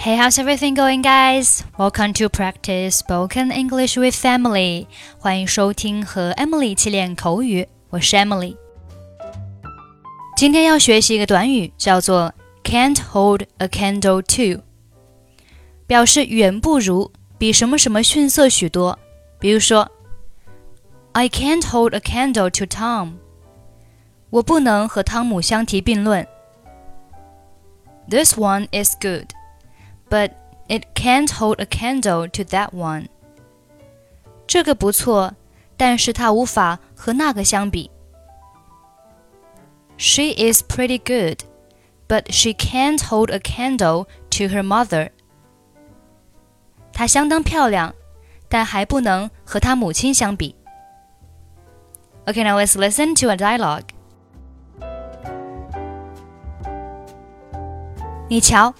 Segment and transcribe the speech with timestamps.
[0.00, 1.64] Hey, how's everything going, guys?
[1.76, 4.86] Welcome to practice spoken English with Emily.
[5.18, 8.56] 欢迎收听和 Emily 一起练口语，我是 Emily。
[10.36, 12.32] 今天要学习一个短语，叫做
[12.62, 14.62] "can't hold a candle to"，
[15.86, 18.98] 表示远不如，比什么什么逊色许多。
[19.38, 19.90] 比如说，
[21.12, 23.14] I can't hold a candle to Tom。
[24.30, 26.26] 我不能和汤姆相提并论。
[28.08, 29.32] This one is good
[30.10, 30.32] but
[30.68, 33.08] it can't hold a candle to that one.
[34.46, 35.34] 这个不错，
[35.76, 37.90] 但是它无法和那个相比。
[39.96, 41.40] She is pretty good,
[42.06, 45.10] but she can't hold a candle to her mother.
[46.92, 47.94] 她相当漂亮，
[48.48, 50.54] 但还不能和她母亲相比。
[52.26, 53.84] Okay, now let's listen to a dialogue.
[58.28, 58.74] 你瞧。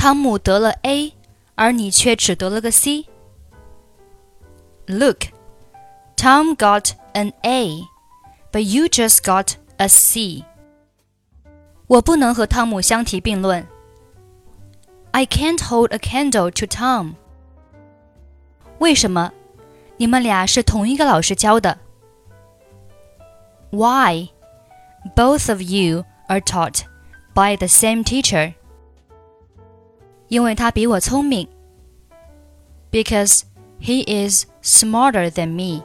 [0.00, 1.14] 汤姆得了 A，
[1.54, 5.28] 而你却只得了个 C。Look,
[6.16, 7.82] Tom got an A,
[8.52, 10.44] but you just got a C.
[11.86, 13.66] 我不能和汤姆相提并论。
[15.12, 17.14] I can't hold a candle to Tom.
[18.78, 19.32] 为什么？
[19.96, 21.78] 你们俩是同一个老师教的。
[23.70, 24.28] Why?
[25.14, 26.82] Both of you are taught
[27.34, 28.54] by the same teacher.
[30.30, 31.48] 因为他比我聪明。
[32.90, 33.42] Because
[33.80, 35.82] he is smarter than me.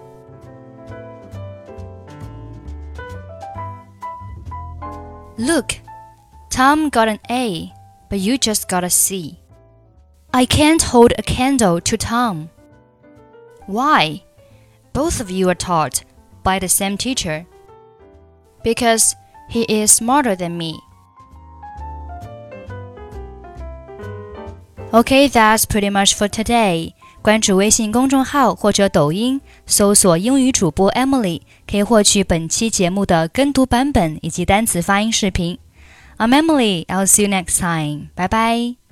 [5.38, 5.74] Look,
[6.50, 7.74] Tom got an A,
[8.10, 9.40] but you just got a C.
[10.34, 12.50] I can't hold a candle to Tom.
[13.66, 14.24] Why?
[14.94, 16.04] Both of you are taught
[16.44, 17.46] by the same teacher.
[18.64, 19.16] Because
[19.50, 20.80] he is smarter than me.
[24.93, 26.93] Okay, that's pretty much for today.
[27.21, 35.59] 关注微信公众号或者抖音，搜索英语主播 Emily，可以获取本期节目的跟读版本以及单词发音视频。
[36.19, 36.87] I'm Emily.
[36.87, 38.09] I'll see you next time.
[38.15, 38.86] Bye bye.